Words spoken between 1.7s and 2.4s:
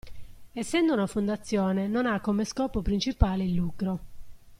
non ha